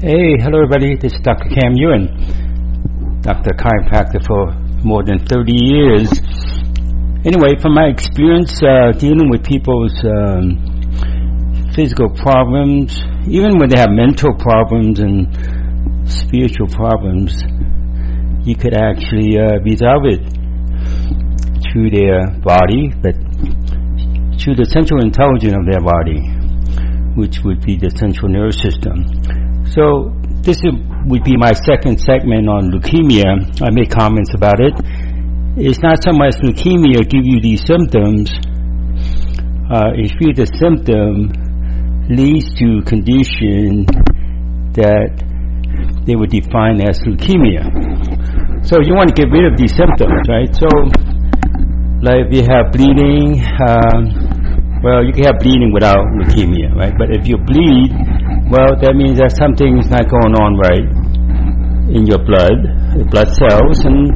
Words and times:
Hey, 0.00 0.40
hello 0.40 0.64
everybody. 0.64 0.96
This 0.96 1.12
is 1.12 1.20
Dr. 1.20 1.50
Kam 1.50 1.74
Yuen, 1.74 3.20
Dr. 3.20 3.52
Chiropractor 3.52 4.24
for 4.24 4.48
more 4.82 5.04
than 5.04 5.18
30 5.26 5.52
years. 5.52 6.08
Anyway, 7.22 7.60
from 7.60 7.74
my 7.74 7.88
experience 7.88 8.62
uh, 8.62 8.92
dealing 8.92 9.28
with 9.28 9.44
people's 9.44 9.92
um, 10.02 10.56
physical 11.74 12.08
problems, 12.16 12.96
even 13.28 13.58
when 13.58 13.68
they 13.68 13.78
have 13.78 13.90
mental 13.90 14.32
problems 14.38 15.00
and 15.00 15.28
spiritual 16.08 16.68
problems, 16.68 17.36
you 18.48 18.56
could 18.56 18.72
actually 18.72 19.36
uh, 19.36 19.60
resolve 19.60 20.08
it 20.08 20.24
through 21.68 21.90
their 21.90 22.24
body, 22.40 22.88
but 23.02 23.12
through 24.40 24.56
the 24.56 24.64
central 24.72 25.04
intelligence 25.04 25.52
of 25.52 25.66
their 25.68 25.84
body, 25.84 26.24
which 27.20 27.44
would 27.44 27.60
be 27.60 27.76
the 27.76 27.90
central 27.90 28.32
nervous 28.32 28.56
system. 28.62 29.49
So 29.70 30.10
this 30.42 30.58
would 31.06 31.22
be 31.22 31.36
my 31.36 31.52
second 31.52 32.00
segment 32.00 32.48
on 32.48 32.72
leukemia. 32.74 33.62
I 33.62 33.70
make 33.70 33.90
comments 33.90 34.34
about 34.34 34.58
it. 34.58 34.74
It's 35.56 35.78
not 35.78 36.02
so 36.02 36.12
much 36.12 36.34
leukemia 36.42 37.06
give 37.08 37.22
you 37.22 37.40
these 37.40 37.62
symptoms. 37.66 38.30
Uh, 39.70 39.94
it's 39.94 40.10
really 40.18 40.34
the 40.34 40.50
symptom 40.58 41.30
leads 42.10 42.50
to 42.58 42.82
condition 42.82 43.86
that 44.74 45.14
they 46.06 46.16
would 46.16 46.30
define 46.30 46.82
as 46.82 46.98
leukemia. 47.06 47.62
So 48.66 48.82
you 48.82 48.94
want 48.94 49.14
to 49.14 49.16
get 49.16 49.30
rid 49.30 49.46
of 49.46 49.56
these 49.56 49.74
symptoms, 49.74 50.18
right? 50.26 50.50
So, 50.50 50.66
like 52.02 52.26
if 52.26 52.34
you 52.34 52.42
have 52.50 52.72
bleeding, 52.74 53.38
um, 53.62 54.82
well, 54.82 55.04
you 55.04 55.12
can 55.12 55.30
have 55.30 55.38
bleeding 55.38 55.70
without 55.72 56.02
leukemia, 56.18 56.74
right? 56.74 56.92
But 56.96 57.14
if 57.14 57.28
you 57.28 57.38
bleed, 57.38 57.94
well, 58.50 58.74
that 58.82 58.98
means 58.98 59.22
that 59.22 59.30
something 59.38 59.78
is 59.78 59.86
not 59.86 60.10
going 60.10 60.34
on 60.34 60.58
right 60.58 60.82
in 61.94 62.02
your 62.02 62.18
blood, 62.18 62.58
your 62.98 63.06
blood 63.06 63.30
cells, 63.30 63.78
and 63.86 64.10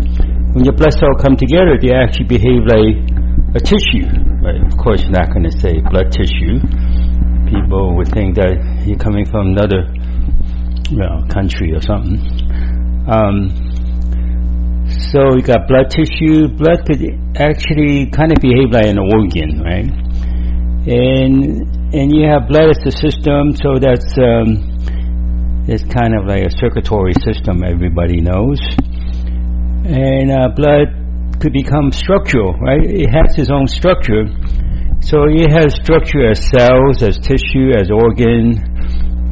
when 0.54 0.66
your 0.66 0.74
blood 0.74 0.90
cells 0.90 1.22
come 1.22 1.38
together, 1.38 1.78
they 1.78 1.94
actually 1.94 2.26
behave 2.26 2.66
like 2.66 2.98
a 3.54 3.60
tissue. 3.62 4.10
Right? 4.42 4.58
Of 4.58 4.74
course, 4.74 5.02
you're 5.06 5.14
not 5.14 5.30
going 5.30 5.46
to 5.46 5.54
say 5.54 5.78
blood 5.78 6.10
tissue. 6.10 6.58
People 7.46 7.94
would 7.94 8.10
think 8.10 8.34
that 8.34 8.58
you're 8.82 8.98
coming 8.98 9.26
from 9.26 9.54
another 9.54 9.86
well, 10.90 11.22
country 11.30 11.70
or 11.70 11.82
something. 11.82 12.18
Um, 13.06 13.54
so 15.10 15.34
you 15.34 15.42
got 15.42 15.66
blood 15.66 15.90
tissue. 15.90 16.50
Blood 16.50 16.86
could 16.86 17.02
actually 17.38 18.10
kind 18.10 18.34
of 18.34 18.38
behave 18.42 18.70
like 18.70 18.86
an 18.86 18.98
organ, 18.98 19.62
right? 19.62 19.90
And 20.86 21.73
and 21.94 22.10
you 22.10 22.26
have 22.26 22.48
blood 22.48 22.74
as 22.74 22.82
the 22.82 22.90
system, 22.90 23.54
so 23.54 23.78
that's 23.78 24.18
um, 24.18 24.66
it's 25.70 25.86
kind 25.86 26.18
of 26.18 26.26
like 26.26 26.42
a 26.42 26.50
circulatory 26.58 27.14
system. 27.22 27.62
Everybody 27.62 28.20
knows, 28.20 28.58
and 29.86 30.26
uh, 30.26 30.50
blood 30.58 30.90
could 31.38 31.52
become 31.54 31.92
structural, 31.92 32.52
right? 32.58 32.82
It 32.82 33.06
has 33.14 33.38
its 33.38 33.46
own 33.48 33.68
structure, 33.70 34.26
so 35.06 35.30
it 35.30 35.46
has 35.54 35.78
structure 35.78 36.26
as 36.26 36.42
cells, 36.42 36.98
as 37.06 37.14
tissue, 37.22 37.70
as 37.78 37.94
organ, 37.94 38.58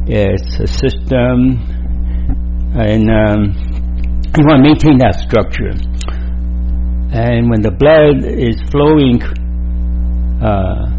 as 0.07 0.39
a 0.63 0.67
system, 0.67 1.59
and 2.79 3.11
um, 3.11 3.51
you 4.39 4.43
want 4.47 4.63
to 4.63 4.71
maintain 4.71 5.03
that 5.03 5.19
structure. 5.19 5.75
And 7.11 7.49
when 7.51 7.61
the 7.61 7.75
blood 7.75 8.23
is 8.23 8.55
flowing 8.71 9.21
uh, 10.41 10.89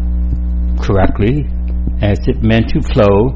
correctly, 0.79 1.49
as 2.01 2.19
it 2.27 2.43
meant 2.43 2.69
to 2.69 2.81
flow, 2.81 3.35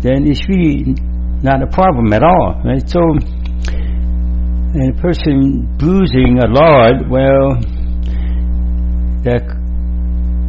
then 0.00 0.26
it's 0.26 0.48
really 0.48 0.94
not 1.42 1.62
a 1.62 1.66
problem 1.66 2.12
at 2.12 2.22
all, 2.22 2.62
right? 2.64 2.88
So, 2.88 3.00
and 4.74 4.96
a 4.96 5.00
person 5.00 5.76
bruising 5.78 6.38
a 6.42 6.48
lot, 6.48 7.08
well, 7.08 7.60
that 9.22 9.44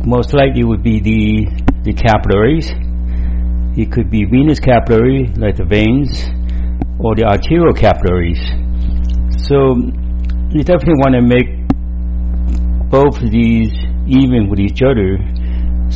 most 0.05 0.33
likely 0.33 0.63
would 0.63 0.83
be 0.83 0.99
the 0.99 1.45
the 1.83 1.93
capillaries. 1.93 2.71
It 3.77 3.91
could 3.91 4.09
be 4.09 4.25
venous 4.25 4.59
capillary, 4.59 5.27
like 5.35 5.57
the 5.57 5.65
veins, 5.65 6.25
or 6.99 7.15
the 7.15 7.25
arterial 7.25 7.73
capillaries. 7.73 8.39
So, 9.47 9.75
you 10.49 10.63
definitely 10.63 10.99
want 11.03 11.15
to 11.15 11.21
make 11.21 11.49
both 12.89 13.21
of 13.21 13.29
these 13.29 13.71
even 14.07 14.49
with 14.49 14.59
each 14.59 14.81
other 14.81 15.17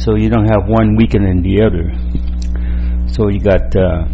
so 0.04 0.16
you 0.16 0.30
don't 0.30 0.48
have 0.48 0.68
one 0.68 0.96
weaker 0.96 1.20
than 1.20 1.44
the 1.44 1.62
other. 1.62 1.92
So 3.12 3.28
you 3.28 3.40
got 3.40 3.68
uh, 3.76 4.08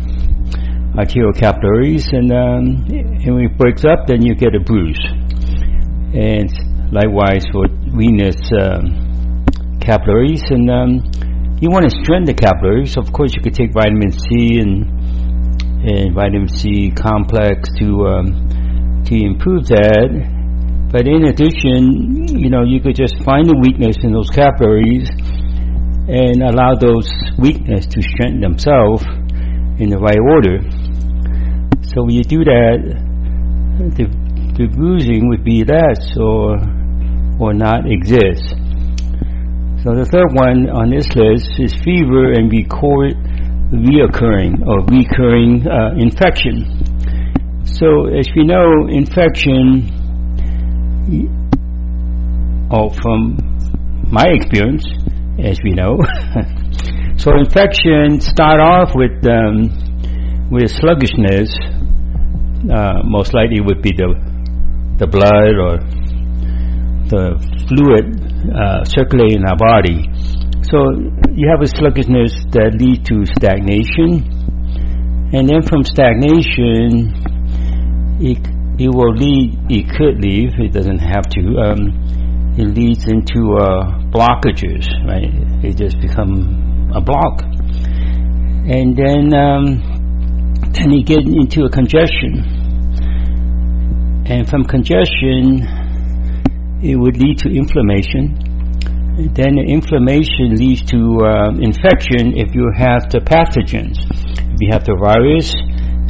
arterial 0.97 1.33
capillaries, 1.33 2.07
and, 2.11 2.31
um, 2.31 2.85
and 2.89 3.35
when 3.35 3.45
it 3.45 3.57
breaks 3.57 3.85
up, 3.85 4.07
then 4.07 4.21
you 4.21 4.35
get 4.35 4.55
a 4.55 4.59
bruise. 4.59 4.99
And 6.13 6.49
likewise 6.91 7.45
for 7.51 7.67
venous 7.69 8.39
um, 8.57 9.45
capillaries, 9.81 10.41
and 10.49 10.69
um, 10.71 10.89
you 11.61 11.69
want 11.69 11.85
to 11.85 11.93
strengthen 12.01 12.25
the 12.25 12.33
capillaries. 12.33 12.97
Of 12.97 13.11
course, 13.13 13.33
you 13.35 13.41
could 13.43 13.53
take 13.53 13.73
vitamin 13.73 14.11
C 14.11 14.59
and 14.59 14.89
and 15.85 16.15
vitamin 16.15 16.49
C 16.49 16.89
complex 16.89 17.69
to 17.77 18.07
um, 18.07 19.03
to 19.05 19.13
improve 19.13 19.67
that. 19.67 20.09
But 20.91 21.07
in 21.07 21.25
addition, 21.25 22.39
you 22.39 22.49
know, 22.49 22.63
you 22.63 22.79
could 22.79 22.95
just 22.95 23.21
find 23.23 23.45
the 23.45 23.57
weakness 23.59 23.97
in 24.01 24.13
those 24.13 24.29
capillaries 24.29 25.09
and 26.07 26.43
allow 26.43 26.75
those 26.75 27.09
weakness 27.37 27.85
to 27.87 28.01
strengthen 28.01 28.41
themselves 28.41 29.03
in 29.79 29.89
the 29.89 29.97
right 29.97 30.19
order. 30.19 30.61
So 31.93 32.03
when 32.03 32.15
you 32.15 32.23
do 32.23 32.43
that, 32.43 32.77
the, 33.97 34.05
the 34.57 34.67
bruising 34.67 35.29
would 35.29 35.43
be 35.43 35.63
less 35.63 36.15
or 36.17 36.57
or 37.39 37.53
not 37.53 37.83
exist. 37.85 38.55
So 39.83 39.93
the 39.93 40.07
third 40.09 40.31
one 40.33 40.69
on 40.69 40.89
this 40.89 41.07
list 41.15 41.59
is 41.59 41.73
fever 41.83 42.31
and 42.31 42.51
record 42.51 43.13
reoccurring 43.69 44.65
or 44.65 44.85
recurring 44.87 45.67
uh, 45.67 45.93
infection. 45.97 46.65
So 47.65 48.07
as 48.07 48.27
we 48.35 48.45
know, 48.45 48.87
infection, 48.87 49.91
oh, 52.71 52.89
from 52.89 53.37
my 54.09 54.25
experience, 54.27 54.85
as 55.39 55.59
we 55.63 55.71
know. 55.71 55.97
so 57.17 57.31
infections 57.37 58.25
start 58.27 58.59
off 58.59 58.91
with 58.95 59.25
um, 59.25 60.49
with 60.51 60.71
sluggishness. 60.71 61.51
Uh, 62.65 63.01
most 63.03 63.33
likely 63.33 63.61
would 63.61 63.81
be 63.81 63.91
the 63.91 64.13
the 64.97 65.07
blood 65.07 65.55
or 65.59 65.79
the 67.09 67.37
fluid 67.67 68.15
uh, 68.49 68.83
circulating 68.85 69.41
in 69.41 69.45
our 69.45 69.57
body. 69.57 70.07
So 70.63 70.77
you 71.35 71.49
have 71.49 71.61
a 71.61 71.67
sluggishness 71.67 72.33
that 72.51 72.73
leads 72.79 73.07
to 73.09 73.25
stagnation, 73.37 74.25
and 75.33 75.47
then 75.47 75.61
from 75.61 75.83
stagnation, 75.83 77.13
it 78.19 78.41
it 78.79 78.89
will 78.89 79.13
lead. 79.13 79.59
It 79.69 79.89
could 79.95 80.19
leave. 80.23 80.57
It 80.57 80.73
doesn't 80.73 80.99
have 80.99 81.27
to. 81.29 81.41
Um, 81.59 82.24
it 82.57 82.67
leads 82.73 83.05
into 83.07 83.57
uh, 83.59 83.99
blockages, 84.11 84.87
right? 85.05 85.29
It 85.63 85.77
just 85.77 85.99
become 85.99 86.91
a 86.95 87.01
block, 87.01 87.43
and 87.43 88.95
then 88.95 89.33
um, 89.33 89.81
then 90.71 90.91
you 90.91 91.03
get 91.03 91.19
into 91.27 91.65
a 91.65 91.69
congestion, 91.69 92.43
and 94.25 94.47
from 94.49 94.63
congestion, 94.63 95.67
it 96.81 96.95
would 96.95 97.17
lead 97.17 97.39
to 97.39 97.49
inflammation. 97.49 98.39
Then 99.15 99.55
the 99.55 99.63
inflammation 99.67 100.55
leads 100.55 100.83
to 100.91 101.19
uh, 101.23 101.51
infection 101.59 102.35
if 102.35 102.53
you 102.53 102.71
have 102.75 103.09
the 103.09 103.19
pathogens. 103.19 103.95
If 104.53 104.59
you 104.59 104.69
have 104.71 104.83
the 104.83 104.95
virus, 104.99 105.55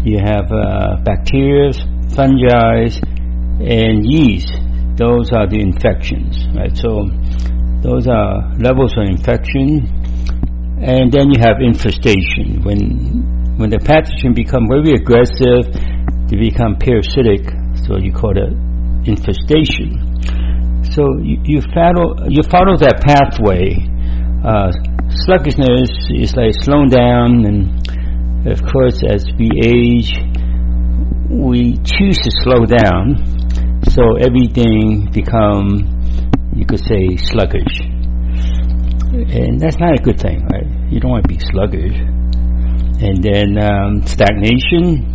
you 0.04 0.18
have 0.18 0.52
uh, 0.52 1.02
bacteria, 1.04 1.72
fungi, 2.16 2.90
and 3.62 4.06
yeast. 4.06 4.54
Those 4.96 5.32
are 5.32 5.48
the 5.48 5.60
infections, 5.60 6.48
right? 6.56 6.76
So 6.76 7.12
those 7.84 8.08
are 8.08 8.56
levels 8.58 8.96
of 8.98 9.08
infection. 9.08 9.92
And 10.82 11.12
then 11.12 11.32
you 11.32 11.40
have 11.40 11.60
infestation. 11.60 12.64
When 12.64 13.58
when 13.58 13.70
the 13.70 13.80
pathogen 13.80 14.36
become 14.36 14.68
very 14.68 14.96
aggressive, 14.96 15.72
they 16.28 16.36
become 16.36 16.76
parasitic. 16.76 17.48
So 17.88 17.98
you 17.98 18.12
call 18.12 18.36
it 18.36 18.52
infestation. 19.08 20.00
So 20.92 21.20
you, 21.20 21.40
you 21.44 21.62
follow 21.74 22.28
you 22.28 22.44
follow 22.44 22.76
that 22.80 23.04
pathway. 23.04 23.76
Uh, 24.44 24.72
sluggishness 25.26 25.92
is 26.12 26.36
like 26.36 26.54
slowing 26.62 26.90
down, 26.90 27.46
and 27.46 28.48
of 28.48 28.62
course, 28.64 29.02
as 29.04 29.26
we 29.40 29.50
age, 29.60 30.12
we 31.30 31.78
choose 31.84 32.18
to 32.24 32.32
slow 32.44 32.66
down. 32.66 33.36
So 33.90 34.16
everything 34.18 35.10
become 35.12 35.96
you 36.56 36.66
could 36.66 36.80
say 36.80 37.18
sluggish. 37.18 37.82
And 39.12 39.60
that's 39.60 39.78
not 39.78 40.00
a 40.00 40.02
good 40.02 40.20
thing, 40.20 40.46
right? 40.48 40.66
You 40.90 41.00
don't 41.00 41.12
want 41.12 41.24
to 41.24 41.30
be 41.30 41.40
sluggish. 41.40 42.00
and 43.02 43.22
then 43.22 43.58
um, 43.60 44.02
stagnation. 44.08 45.12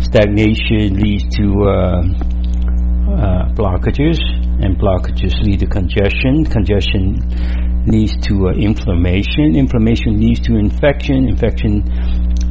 Stagnation 0.00 1.00
leads 1.00 1.24
to 1.36 1.64
uh, 1.64 2.02
uh, 3.16 3.48
blockages, 3.56 4.20
and 4.60 4.76
blockages 4.76 5.32
lead 5.42 5.60
to 5.60 5.66
congestion. 5.66 6.44
Congestion 6.44 7.16
leads 7.86 8.14
to 8.28 8.48
uh, 8.48 8.52
inflammation. 8.52 9.56
Inflammation 9.56 10.20
leads 10.20 10.40
to 10.40 10.56
infection. 10.56 11.28
Infection 11.28 11.82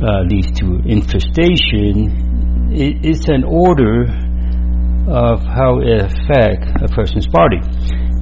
uh, 0.01 0.21
leads 0.25 0.51
to 0.59 0.81
infestation. 0.85 2.73
It, 2.73 3.05
it's 3.05 3.27
an 3.29 3.43
order 3.43 4.05
of 5.07 5.41
how 5.45 5.79
it 5.81 6.01
affects 6.01 6.69
a 6.81 6.89
person's 6.89 7.27
body. 7.27 7.61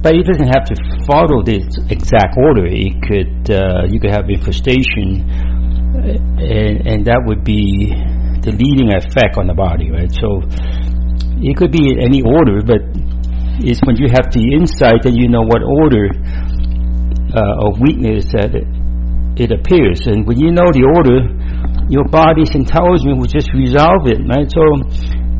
But 0.04 0.14
it 0.14 0.28
doesn't 0.28 0.52
have 0.52 0.68
to 0.68 0.76
follow 1.08 1.42
this 1.42 1.64
exact 1.88 2.36
order. 2.36 2.68
It 2.68 2.92
could 3.00 3.48
uh, 3.48 3.88
you 3.88 3.98
could 4.00 4.12
have 4.12 4.28
infestation, 4.28 5.24
and, 6.36 6.86
and 6.86 6.98
that 7.06 7.24
would 7.24 7.42
be 7.42 7.88
the 8.44 8.52
leading 8.52 8.92
effect 8.92 9.40
on 9.40 9.48
the 9.48 9.56
body, 9.56 9.88
right? 9.90 10.12
So 10.12 10.44
it 11.40 11.56
could 11.56 11.72
be 11.72 11.96
any 11.96 12.20
order, 12.20 12.60
but 12.60 12.84
it's 13.64 13.80
when 13.88 13.96
you 13.96 14.12
have 14.12 14.28
the 14.28 14.44
insight 14.52 15.08
that 15.08 15.16
you 15.16 15.32
know 15.32 15.48
what 15.48 15.64
order 15.64 16.12
uh, 17.32 17.64
of 17.64 17.80
weakness 17.80 18.28
that 18.36 18.52
it, 18.52 18.68
it 19.40 19.50
appears, 19.56 20.04
and 20.04 20.28
when 20.28 20.36
you 20.36 20.52
know 20.52 20.68
the 20.68 20.84
order, 20.84 21.32
your 21.88 22.04
body's 22.04 22.52
intelligence 22.52 23.08
will 23.08 23.24
just 23.24 23.48
resolve 23.56 24.04
it, 24.04 24.20
right? 24.28 24.52
So 24.52 24.60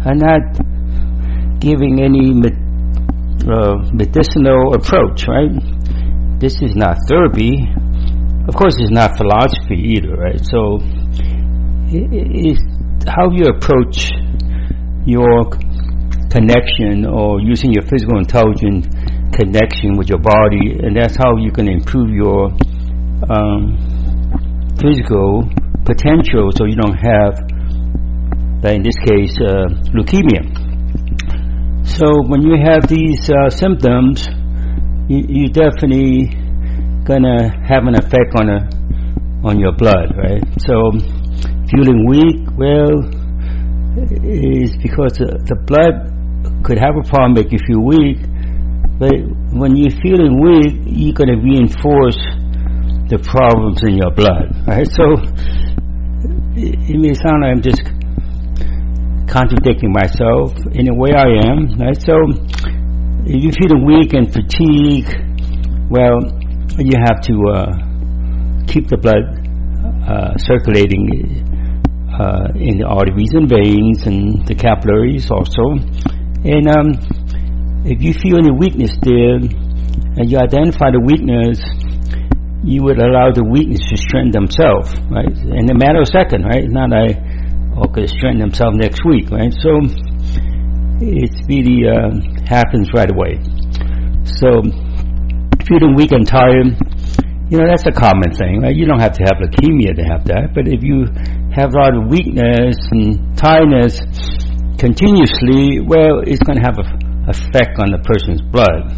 I'm 0.08 0.16
not 0.16 0.40
giving 1.64 2.04
any 2.04 2.36
uh, 3.48 3.76
medicinal 3.92 4.74
approach, 4.74 5.24
right? 5.26 5.50
This 6.38 6.60
is 6.60 6.76
not 6.76 6.98
therapy. 7.08 7.56
Of 8.46 8.54
course, 8.54 8.76
it's 8.78 8.92
not 8.92 9.16
philosophy 9.16 9.96
either, 9.96 10.14
right? 10.14 10.40
So, 10.44 10.78
how 13.08 13.30
you 13.32 13.48
approach 13.56 14.12
your 15.06 15.48
connection 16.30 17.06
or 17.06 17.40
using 17.40 17.72
your 17.72 17.82
physical 17.88 18.18
intelligence 18.18 18.86
connection 19.32 19.96
with 19.96 20.08
your 20.08 20.20
body, 20.20 20.78
and 20.84 20.96
that's 20.96 21.16
how 21.16 21.36
you 21.36 21.50
can 21.50 21.68
improve 21.68 22.10
your 22.10 22.52
um, 23.30 23.78
physical 24.80 25.48
potential 25.84 26.50
so 26.54 26.66
you 26.66 26.76
don't 26.76 26.96
have, 26.96 27.40
in 28.68 28.82
this 28.82 28.96
case, 29.04 29.32
uh, 29.40 29.68
leukemia. 29.96 30.53
So 31.96 32.26
when 32.26 32.42
you 32.42 32.56
have 32.58 32.88
these 32.88 33.30
uh, 33.30 33.50
symptoms, 33.50 34.26
you, 35.06 35.22
you 35.28 35.48
definitely 35.48 36.26
gonna 37.04 37.54
have 37.68 37.86
an 37.86 37.94
effect 37.94 38.34
on 38.34 38.50
a 38.50 38.68
on 39.46 39.60
your 39.60 39.76
blood, 39.76 40.10
right? 40.16 40.42
So 40.66 40.90
feeling 41.70 42.04
weak, 42.08 42.50
well, 42.58 42.98
is 44.26 44.74
because 44.82 45.22
the, 45.22 45.38
the 45.46 45.54
blood 45.54 46.10
could 46.64 46.78
have 46.78 46.96
a 46.98 47.06
problem 47.06 47.34
make 47.34 47.52
you 47.52 47.60
feel 47.62 47.78
weak, 47.78 48.18
but 48.98 49.14
when 49.54 49.76
you're 49.76 49.94
feeling 50.02 50.42
weak, 50.42 50.74
you're 50.90 51.14
gonna 51.14 51.38
reinforce 51.38 52.18
the 53.06 53.22
problems 53.22 53.84
in 53.84 53.94
your 53.94 54.10
blood, 54.10 54.50
right? 54.66 54.90
So 54.90 55.14
it, 56.58 56.90
it 56.90 56.98
may 56.98 57.14
sound 57.14 57.46
like 57.46 57.52
I'm 57.54 57.62
just 57.62 57.82
contradicting 59.34 59.90
myself 59.90 60.54
in 60.70 60.86
a 60.86 60.94
way 60.94 61.10
I 61.10 61.42
am. 61.42 61.74
Right? 61.74 61.98
So 61.98 62.14
if 63.26 63.42
you're 63.42 63.58
feeling 63.58 63.82
weak 63.82 64.14
and 64.14 64.30
fatigue, 64.30 65.10
well, 65.90 66.22
you 66.78 66.94
have 67.02 67.18
to 67.26 67.34
uh, 67.50 67.70
keep 68.70 68.86
the 68.86 68.96
blood 68.96 69.26
uh, 70.06 70.38
circulating 70.38 71.42
uh, 72.14 72.54
in 72.54 72.78
the 72.78 72.86
arteries 72.86 73.34
and 73.34 73.50
veins 73.50 74.06
and 74.06 74.46
the 74.46 74.54
capillaries 74.54 75.26
also. 75.30 75.82
And 76.46 76.70
um, 76.70 76.88
if 77.82 77.98
you 78.00 78.14
feel 78.14 78.38
any 78.38 78.54
weakness 78.54 78.94
there, 79.02 79.42
and 80.14 80.30
you 80.30 80.38
identify 80.38 80.94
the 80.94 81.02
weakness, 81.02 81.58
you 82.62 82.86
would 82.86 83.02
allow 83.02 83.34
the 83.34 83.42
weakness 83.42 83.82
to 83.90 83.96
strengthen 83.98 84.46
themselves, 84.46 84.94
right? 85.10 85.26
In 85.26 85.66
a 85.66 85.74
matter 85.74 86.00
of 86.00 86.06
second, 86.06 86.46
right? 86.46 86.70
Not 86.70 86.94
a 86.94 87.33
or 87.76 87.90
could 87.92 88.08
strengthen 88.08 88.40
themselves 88.40 88.76
next 88.76 89.04
week, 89.04 89.30
right? 89.30 89.52
So 89.52 89.82
it 91.00 91.32
really 91.48 91.84
uh, 91.88 92.10
happens 92.46 92.90
right 92.94 93.10
away. 93.10 93.42
So 94.38 94.62
feeling 95.66 95.94
weak 95.96 96.12
and 96.12 96.26
tired, 96.26 96.76
you 97.50 97.58
know, 97.58 97.66
that's 97.68 97.86
a 97.86 97.92
common 97.92 98.32
thing, 98.34 98.62
right? 98.62 98.74
You 98.74 98.86
don't 98.86 99.00
have 99.00 99.12
to 99.12 99.22
have 99.24 99.36
leukemia 99.42 99.96
to 99.96 100.04
have 100.04 100.24
that, 100.26 100.54
but 100.54 100.66
if 100.66 100.82
you 100.82 101.06
have 101.52 101.74
a 101.74 101.78
lot 101.78 101.96
of 101.96 102.10
weakness 102.10 102.76
and 102.90 103.36
tiredness 103.36 104.00
continuously, 104.78 105.80
well, 105.80 106.24
it's 106.26 106.42
going 106.42 106.58
to 106.58 106.64
have 106.64 106.78
an 106.78 107.28
effect 107.28 107.78
on 107.78 107.92
the 107.92 108.00
person's 108.02 108.42
blood. 108.42 108.90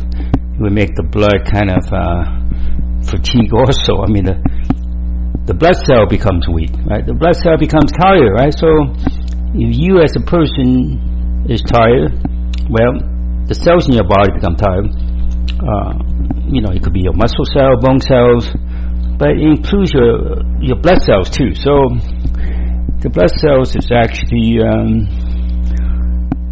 It 0.56 0.61
will 0.61 0.70
make 0.70 0.94
the 0.94 1.05
blood 1.05 1.44
kind 1.44 1.70
of 1.70 1.84
uh, 1.93 2.46
fatigue 3.05 3.52
also. 3.61 4.02
I 4.02 4.08
mean, 4.08 4.25
the 4.25 4.38
the 5.46 5.54
blood 5.54 5.78
cell 5.87 6.10
becomes 6.10 6.46
weak, 6.50 6.75
right? 6.90 7.06
The 7.06 7.14
blood 7.14 7.38
cell 7.38 7.54
becomes 7.54 7.94
tired, 7.94 8.34
right? 8.34 8.50
So 8.50 8.66
if 9.54 9.70
you 9.78 10.02
as 10.02 10.10
a 10.19 10.25
person 10.26 11.46
is 11.46 11.62
tired, 11.62 12.19
well, 12.66 12.98
the 13.46 13.54
cells 13.54 13.87
in 13.87 13.94
your 13.94 14.10
body 14.10 14.34
become 14.34 14.58
tired. 14.58 14.90
Uh, 15.54 16.02
you 16.50 16.60
know, 16.60 16.75
it 16.75 16.82
could 16.82 16.93
be 16.93 17.06
your 17.06 17.14
muscle 17.14 17.46
cell, 17.46 17.78
bone 17.78 18.02
cells, 18.02 18.50
but 19.19 19.38
it 19.38 19.46
includes 19.46 19.94
your 19.94 20.43
your 20.58 20.82
blood 20.82 20.98
cells 21.06 21.31
too. 21.31 21.54
So 21.54 21.94
the 22.99 23.10
blood 23.14 23.31
cells 23.38 23.78
is 23.78 23.87
actually 23.94 24.58
um, 24.58 25.06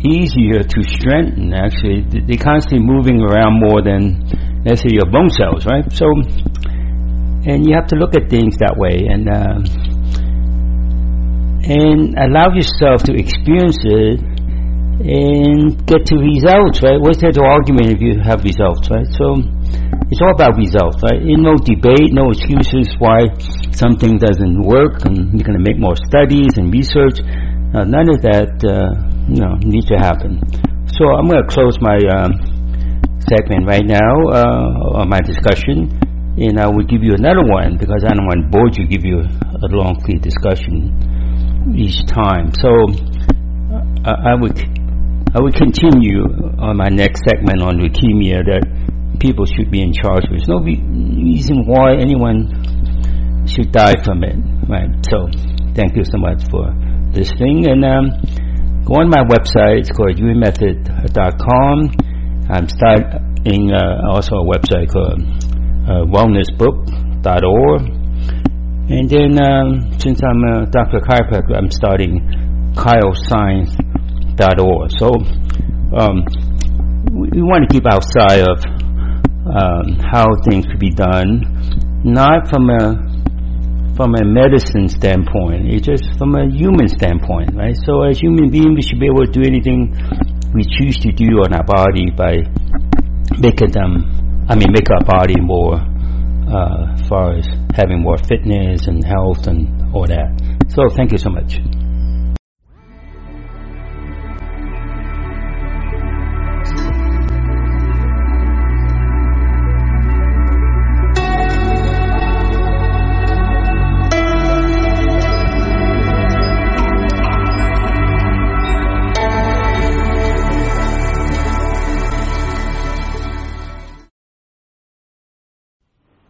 easier 0.07 0.63
to 0.63 0.79
strengthen. 0.87 1.51
Actually, 1.51 2.07
they're 2.07 2.39
constantly 2.39 2.87
moving 2.87 3.19
around 3.19 3.59
more 3.59 3.83
than 3.83 4.23
let's 4.63 4.87
say 4.87 4.95
your 4.95 5.11
bone 5.11 5.35
cells, 5.35 5.67
right? 5.67 5.85
So 5.91 6.07
and 7.47 7.69
you 7.69 7.75
have 7.75 7.89
to 7.89 7.97
look 7.97 8.17
at 8.17 8.31
things 8.31 8.57
that 8.59 8.77
way 8.77 9.05
and 9.05 9.29
uh, 9.29 9.61
and 11.65 12.17
allow 12.17 12.53
yourself 12.53 13.05
to 13.05 13.13
experience 13.17 13.81
it 13.85 14.21
and 15.01 15.75
get 15.89 16.07
to 16.07 16.17
results, 16.17 16.81
right? 16.85 17.01
What's 17.01 17.21
there 17.21 17.33
to 17.33 17.43
argument 17.43 17.93
if 17.93 18.01
you 18.01 18.21
have 18.21 18.45
results, 18.45 18.89
right? 18.93 19.09
So 19.17 19.41
it's 20.09 20.21
all 20.21 20.33
about 20.33 20.57
results, 20.57 21.01
right? 21.03 21.21
No 21.25 21.57
debate, 21.57 22.13
no 22.13 22.31
excuses 22.31 22.95
why 23.01 23.33
something 23.73 24.21
doesn't 24.21 24.61
work, 24.63 25.05
and 25.05 25.35
you're 25.35 25.45
going 25.45 25.59
to 25.59 25.65
make 25.65 25.81
more 25.81 25.97
studies 25.97 26.57
and 26.57 26.73
research. 26.73 27.21
Uh, 27.75 27.85
none 27.85 28.13
of 28.13 28.23
that, 28.23 28.55
uh, 28.63 28.93
you 29.27 29.41
know, 29.41 29.57
needs 29.65 29.89
to 29.89 29.99
happen. 29.99 30.41
So 30.95 31.11
I'm 31.11 31.27
going 31.27 31.43
to 31.43 31.49
close 31.51 31.77
my 31.81 31.99
um, 32.15 32.39
segment 33.25 33.67
right 33.67 33.85
now, 33.85 34.31
uh, 34.31 35.01
on 35.01 35.09
my 35.09 35.21
discussion 35.21 36.04
and 36.37 36.59
I 36.59 36.67
will 36.67 36.83
give 36.85 37.03
you 37.03 37.15
another 37.15 37.47
one 37.47 37.79
because 37.79 38.03
I 38.03 38.11
don't 38.11 38.27
want 38.27 38.43
to 38.43 38.51
bore 38.51 38.69
you, 38.75 38.87
give 38.91 39.05
you 39.07 39.23
a 39.23 39.69
long, 39.71 39.95
discussion 40.21 40.91
each 41.79 42.05
time. 42.07 42.51
So 42.59 42.71
uh, 44.03 44.19
I 44.19 44.35
would 44.35 44.59
I 45.35 45.41
would 45.41 45.55
continue 45.55 46.23
on 46.59 46.77
my 46.77 46.89
next 46.91 47.23
segment 47.27 47.63
on 47.63 47.79
leukemia 47.79 48.43
that 48.47 48.63
people 49.19 49.47
should 49.47 49.71
be 49.71 49.83
in 49.83 49.93
charge. 49.93 50.27
There's 50.29 50.47
no 50.47 50.59
reason 50.59 51.67
why 51.67 51.95
anyone 51.99 53.47
should 53.47 53.73
die 53.73 53.95
from 54.05 54.23
it, 54.25 54.37
right? 54.69 54.91
So 55.11 55.31
thank 55.75 55.97
you 55.97 56.05
so 56.05 56.19
much 56.19 56.43
for 56.51 56.71
listening, 57.15 57.67
and 57.67 57.85
um, 57.85 58.11
go 58.85 58.95
on 59.03 59.09
my 59.11 59.23
website. 59.23 59.87
It's 59.87 59.91
called 59.91 60.19
yuenmethod.com. 60.19 61.91
I'm 62.51 62.69
starting 62.69 63.73
uh, 63.73 64.11
also 64.11 64.37
a 64.37 64.45
website 64.45 64.93
called 64.93 65.34
uh, 65.85 66.09
wellnessbook.org. 66.09 68.05
And 68.85 69.09
then 69.09 69.41
um, 69.41 69.97
since 69.99 70.21
I'm 70.23 70.45
a 70.45 70.67
Dr. 70.67 71.01
Chiropractor, 71.01 71.57
I'm 71.57 71.71
starting 71.71 72.21
chioscience.org. 72.77 74.91
So 74.99 75.15
um, 75.97 76.27
we, 77.13 77.31
we, 77.33 77.41
want 77.43 77.67
to 77.69 77.73
keep 77.73 77.87
outside 77.87 78.41
of 78.41 78.63
um, 79.47 79.99
how 80.01 80.27
things 80.49 80.67
could 80.67 80.81
be 80.81 80.91
done, 80.91 82.03
not 82.05 82.49
from 82.49 82.69
a 82.69 83.15
from 83.97 84.15
a 84.17 84.25
medicine 84.25 84.89
standpoint. 84.89 85.73
It's 85.73 85.87
just 85.87 86.19
from 86.19 86.35
a 86.35 86.51
human 86.51 86.89
standpoint, 86.89 87.55
right? 87.55 87.77
So 87.87 88.03
as 88.03 88.19
human 88.19 88.51
beings, 88.51 88.75
we 88.75 88.83
should 88.83 88.99
be 88.99 89.07
able 89.07 89.25
to 89.25 89.31
do 89.31 89.43
anything 89.47 89.95
we 90.53 90.65
choose 90.65 90.99
to 90.99 91.13
do 91.13 91.45
on 91.47 91.55
our 91.55 91.65
body 91.65 92.11
by 92.11 92.39
making 93.39 93.71
them 93.71 94.14
I 94.49 94.55
mean, 94.57 94.69
make 94.73 94.91
our 94.91 95.05
body 95.05 95.41
more, 95.41 95.77
uh, 95.77 96.93
as 96.95 97.09
far 97.09 97.33
as 97.35 97.47
having 97.75 98.03
more 98.03 98.19
fitness 98.19 98.87
and 98.87 99.03
health 99.03 99.47
and 99.47 99.95
all 99.95 100.07
that. 100.07 100.31
So 100.69 100.89
thank 100.95 101.13
you 101.13 101.19
so 101.19 101.31
much. 101.31 101.59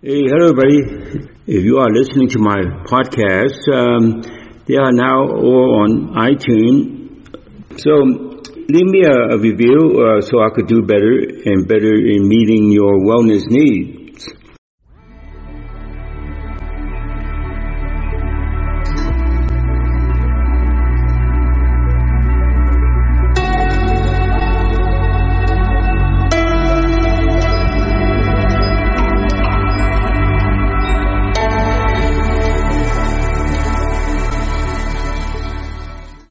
Hey, 0.06 0.20
hello, 0.28 0.50
everybody. 0.50 1.30
If 1.46 1.64
you 1.64 1.78
are 1.78 1.88
listening 1.88 2.28
to 2.36 2.38
my 2.38 2.60
podcast, 2.84 3.56
um, 3.72 4.20
they 4.66 4.76
are 4.76 4.92
now 4.92 5.24
all 5.24 5.80
on 5.80 6.12
iTunes. 6.28 7.80
So 7.80 7.90
leave 8.68 8.84
me 8.84 9.00
a, 9.06 9.32
a 9.32 9.38
review 9.38 10.04
uh, 10.04 10.20
so 10.20 10.42
I 10.42 10.50
could 10.54 10.66
do 10.66 10.82
better 10.82 11.24
and 11.46 11.66
better 11.66 11.94
in 11.94 12.28
meeting 12.28 12.70
your 12.70 13.00
wellness 13.00 13.44
needs. 13.48 13.93